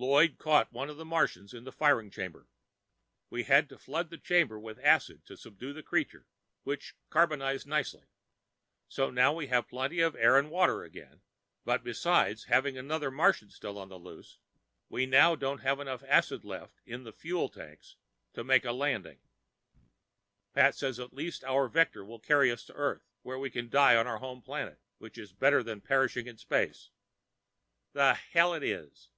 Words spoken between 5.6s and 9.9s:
the creature, which carbonized nicely. So now we have